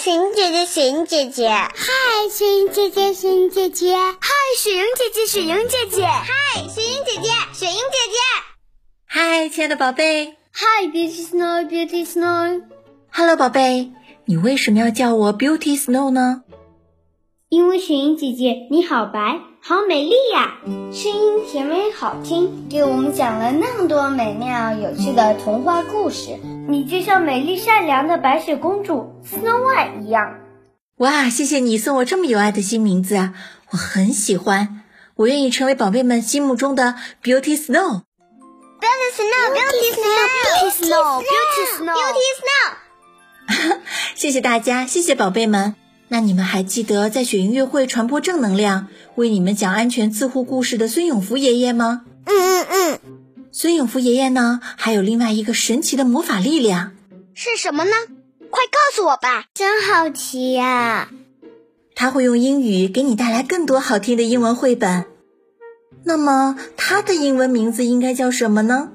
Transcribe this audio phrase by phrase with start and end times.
[0.00, 8.16] 雪莹姐姐，雪莹姐姐，嗨，雪莹姐姐，雪莹姐姐，嗨，雪莹姐姐，雪莹姐姐，嗨，雪莹姐姐，雪莹姐姐，
[9.06, 13.90] 嗨，亲爱的宝贝，Hi，Beauty Snow，Beauty Snow，Hello，宝贝，
[14.26, 16.44] 你为什么要叫我 Beauty Snow 呢？
[17.48, 20.60] 因为雪莹姐姐你好白，好美丽呀，
[20.92, 26.38] 声音甜美好听，给我们讲了那么多美妙有趣的童话故事。
[26.68, 30.38] 你就像美丽善良的白雪公主 Snow White 一样。
[30.98, 33.34] 哇，谢谢你送我这么有爱的新名字啊，
[33.72, 34.84] 我很喜欢，
[35.16, 38.02] 我愿意成为宝贝们心目中的 Beauty Snow。
[38.78, 43.80] Beauty Snow，Beauty Snow，Beauty Snow，Beauty Snow，Beauty Snow。
[44.14, 45.74] 谢谢大家，谢谢宝贝们。
[46.08, 52.02] 那你们还记得在雪音乐会传播正能量、为你们讲安全自护故事的孙永福爷爷吗？
[52.24, 53.00] 嗯嗯嗯。
[53.52, 56.92] 孙永福爷爷呢，还有另外一个神奇的魔法力量，
[57.34, 57.90] 是什么呢？
[58.50, 59.44] 快告诉我吧！
[59.52, 61.10] 真好奇呀！
[61.94, 65.04] 他会用英语给你带来更多好听的英文绘本。
[66.04, 68.92] 那么他的英文名字应该叫什么呢？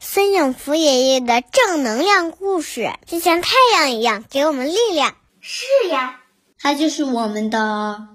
[0.00, 5.14] 孙永福爷爷的正能量故事，就像太阳一样，给我们力量。
[5.48, 6.22] 是呀，
[6.58, 8.08] 他就是我们的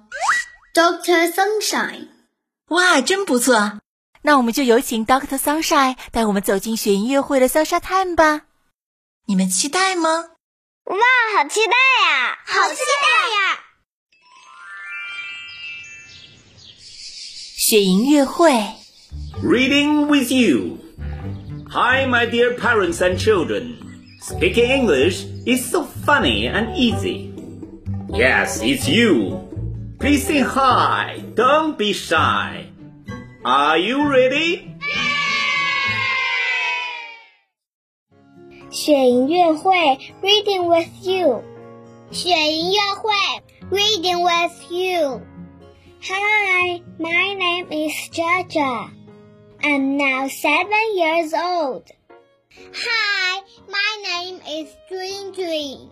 [0.73, 2.09] Doctor Sunshine。
[2.67, 3.79] 哇，真不错！
[4.23, 8.41] 那我们就有请 Doctor Sunshine 带我们走进雪音乐会的 Sunshine Time 吧。
[9.27, 10.09] 你们期待吗？
[10.83, 10.97] 哇，
[11.37, 12.37] 好期待呀！
[12.45, 13.59] 好期待呀！
[17.55, 18.51] 雪音乐会
[19.41, 20.79] ，Reading with you.
[21.69, 23.77] Hi, my dear parents and children.
[24.21, 27.31] Speaking English is so funny and easy.
[28.09, 29.39] Yes, it's you.
[29.97, 31.23] Please say hi.
[31.35, 32.67] Don't be shy.
[33.45, 34.75] Are you ready?
[38.69, 39.71] 雪莹阅会
[40.21, 41.27] Reading with you.
[41.27, 41.43] you，
[42.11, 43.13] 雪莹阅会
[43.71, 45.21] Reading with you.
[46.09, 48.89] Hi, my name is Jaja.
[49.63, 51.83] I'm now seven years old.
[52.74, 55.90] Hi, my name is Dream Dream.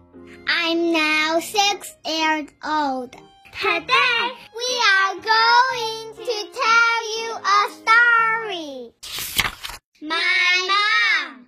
[0.49, 3.13] I'm now six years old.
[3.61, 4.23] Today,
[4.61, 8.93] we are going to tell you a story.
[10.03, 11.47] My mom.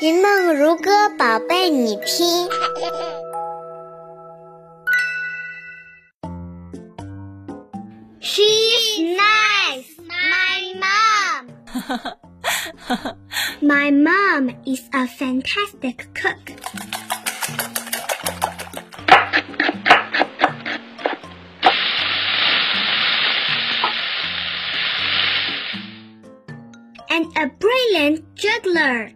[0.00, 2.48] 云梦如歌，宝贝，你听。
[8.20, 12.23] She's nice, my mom.
[13.61, 16.51] my mom is a fantastic cook.
[27.15, 29.09] and a brilliant juggler.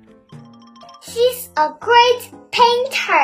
[1.02, 3.24] She's a great painter.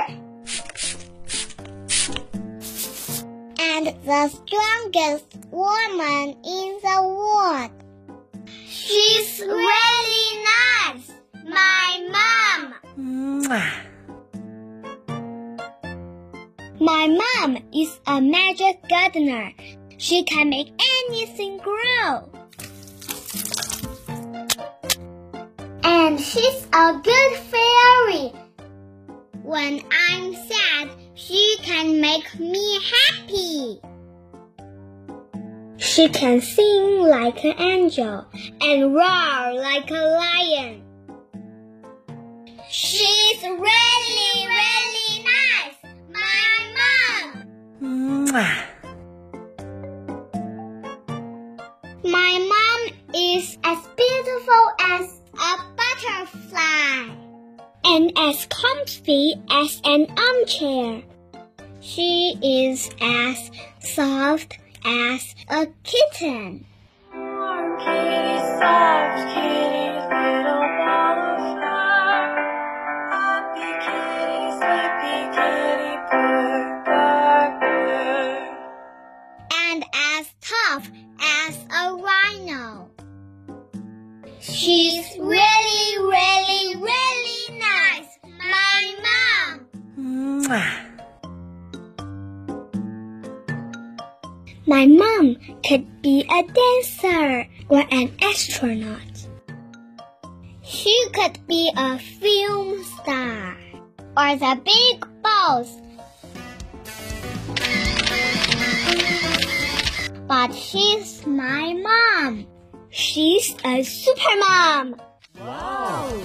[3.57, 7.71] And the strongest woman in the world.
[8.67, 9.41] She's
[13.47, 13.77] My
[16.79, 19.51] mom is a magic gardener.
[19.97, 20.71] She can make
[21.09, 22.27] anything grow.
[25.83, 28.33] And she's a good fairy.
[29.43, 32.79] When I'm sad, she can make me
[33.09, 33.79] happy.
[35.77, 38.25] She can sing like an angel
[38.59, 40.84] and roar like a lion.
[42.77, 45.79] She's really, really nice,
[46.11, 47.25] my mom.
[47.81, 48.57] Mwah.
[52.03, 52.81] My mom
[53.15, 57.15] is as beautiful as a butterfly.
[57.85, 61.01] And as comfy as an armchair.
[61.79, 66.65] She is as soft as a kitten.
[67.09, 69.64] Poor kitty, soft kitty,
[80.17, 80.89] as tough
[81.19, 82.89] as a rhino.
[84.39, 89.67] She's really, really, really nice, my mom.
[94.65, 95.35] My mom
[95.67, 99.27] could be a dancer or an astronaut.
[100.63, 103.57] She could be a film star
[104.15, 105.81] or the big boss.
[110.27, 112.47] but she's my mom.
[112.89, 114.95] She's a super mom.
[115.39, 116.21] Wow.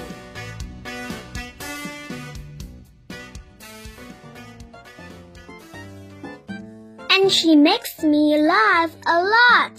[7.11, 9.73] And she makes me laugh a lot.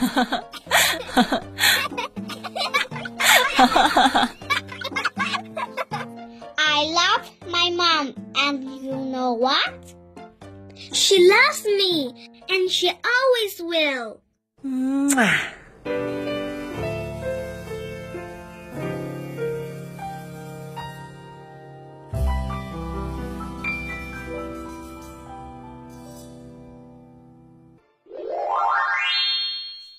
[6.58, 9.94] I love my mom, and you know what?
[10.92, 12.88] She loves me, and she
[15.17, 15.25] 嗯啊。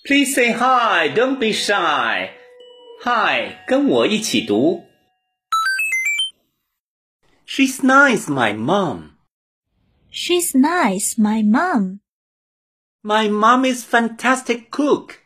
[0.06, 2.30] Please say hi, don't be shy.
[3.02, 4.84] Hi，跟我一起读。
[7.44, 9.14] She's nice, my mom.
[10.12, 11.98] She's nice, my mom.
[13.03, 15.21] My mom is fantastic cook.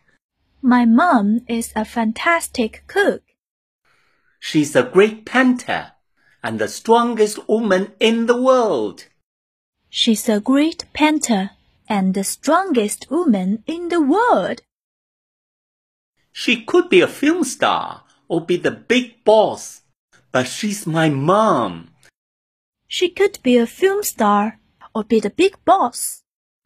[0.62, 3.24] My mom is a fantastic cook.
[4.40, 5.94] She's a great painter
[6.44, 9.08] and the strongest woman in the world.
[9.90, 11.52] She's a great painter
[11.90, 14.62] and the strongest woman in the world.
[16.32, 19.82] She could be a film star or be the big boss,
[20.32, 21.90] but she's my mom.
[22.88, 24.60] She could be a film star
[24.94, 26.23] or be the big boss,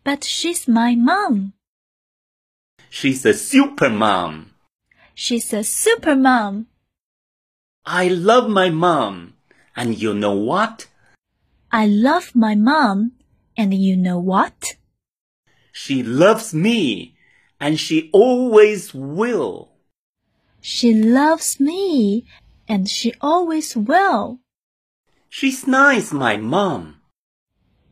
[0.08, 1.52] but she's my mom.
[2.90, 4.52] She's a super mom.
[5.14, 6.68] She's a super mom.
[7.86, 9.34] I love my mom.
[9.76, 10.88] And you know what?
[11.74, 13.20] I love my mom,
[13.58, 14.78] and you know what?
[15.74, 17.18] She loves me,
[17.60, 19.74] and she always will.
[20.62, 22.24] She loves me,
[22.66, 24.40] and she always will.
[25.28, 27.02] She's nice, my mom.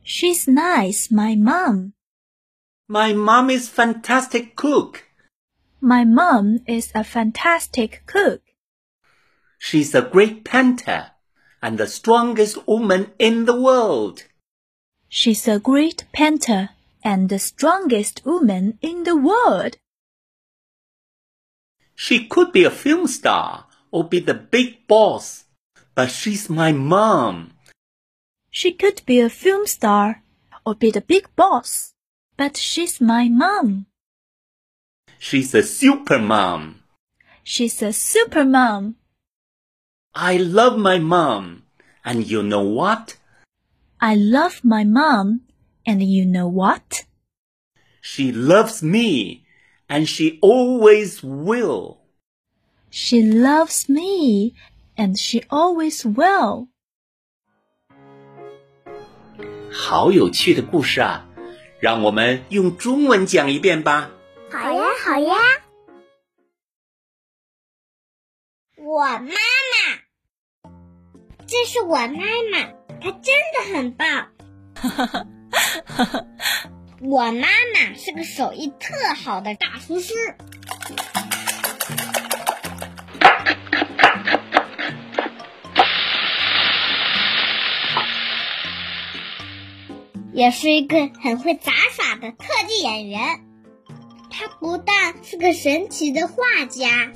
[0.02, 1.92] She's nice, my mom.
[2.88, 5.08] My mom is fantastic cook.
[5.80, 8.42] My mom is a fantastic cook.
[9.58, 11.10] She's a great painter
[11.60, 14.24] and the strongest woman in the world.
[15.08, 16.70] She's a great painter
[17.02, 19.78] and the strongest woman in the world.
[21.96, 25.44] She could be a film star or be the big boss,
[25.96, 27.54] but she's my mom.
[28.50, 30.22] She could be a film star
[30.64, 31.94] or be the big boss,
[32.37, 33.85] but she's my mom.
[35.19, 36.83] She's a super mom.
[37.43, 38.95] She's a super mom.
[40.13, 41.63] I love my mom.
[42.03, 43.17] And you know what?
[43.99, 45.41] I love my mom,
[45.85, 47.05] and you know what?
[48.01, 49.45] She loves me,
[49.87, 51.99] and she always will.
[52.89, 54.55] She loves me,
[54.97, 56.69] and she always will.
[59.71, 61.25] 好有趣的故事啊！
[61.86, 64.10] 让我们用中文讲一遍吧。
[64.50, 65.36] 好呀，好呀。
[68.76, 69.30] 我妈妈，
[71.46, 74.32] 这是我妈妈，她真的很棒。
[77.02, 80.12] 我妈妈是个手艺特好的大厨师。
[90.36, 93.40] 也是一个很会杂耍的特技演员。
[94.28, 97.10] 她不但是个神奇的画家，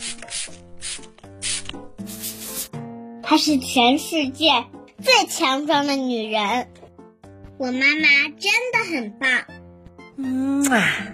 [3.22, 4.64] 她是全世界
[5.02, 6.72] 最强壮的女人。
[7.58, 8.08] 我妈妈
[8.38, 9.44] 真的很棒。
[10.16, 11.12] 嗯啊，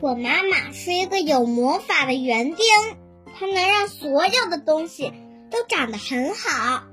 [0.00, 2.64] 我妈妈是一个有魔法的园丁，
[3.38, 5.12] 她能让所有的东西
[5.50, 6.84] 都长得很好。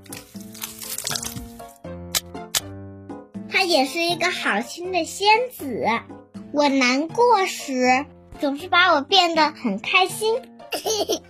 [3.66, 5.84] 也是一个好心的仙子，
[6.52, 8.06] 我难过时
[8.40, 10.40] 总是把我变得很开心。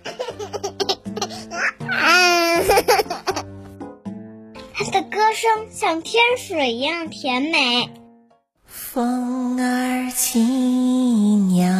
[4.73, 7.89] 他的歌声像天水一样甜美。
[8.65, 11.71] 风儿轻，扬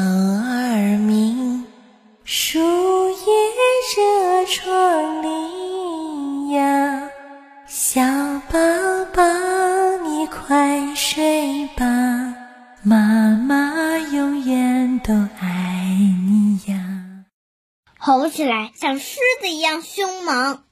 [18.27, 20.65] 吼起来像狮子一样凶猛。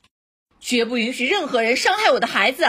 [0.59, 2.65] 绝不允许任何人伤害我的孩子。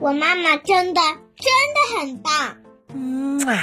[0.00, 2.56] 我妈妈真的真的很棒。
[2.94, 3.62] 嗯啊，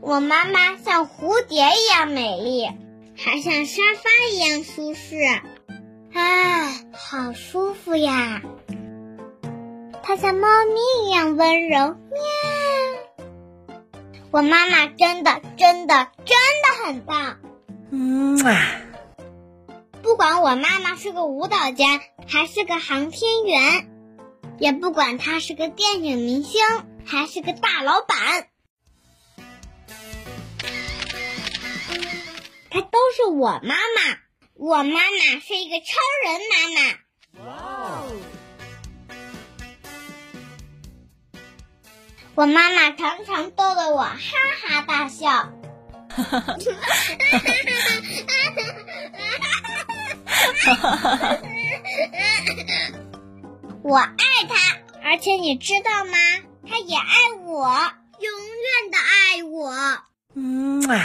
[0.00, 2.68] 我妈妈像蝴蝶一样美丽，
[3.16, 5.16] 还像沙发一样舒适。
[6.14, 8.40] 啊，好舒服呀！
[10.04, 12.51] 它像猫咪一样温柔，喵。
[14.32, 17.38] 我妈妈真的真的真的很棒。
[17.90, 18.80] 嗯啊，
[20.02, 23.90] 不管我妈妈是个舞蹈家还是个航天员，
[24.58, 26.62] 也不管她是个电影明星
[27.04, 28.48] 还是个大老板，
[32.70, 34.18] 她都是我妈妈。
[34.54, 37.01] 我妈妈是一个超人妈妈。
[42.34, 44.16] 我妈妈常常逗得我哈
[44.66, 45.52] 哈大笑。
[53.82, 54.16] 我爱
[54.48, 54.54] 他，
[55.04, 56.12] 而且你知道吗？
[56.68, 57.68] 他也爱我，
[58.18, 59.74] 永远的爱我。
[60.34, 61.04] 嗯啊。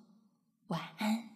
[0.71, 1.30] 晚安。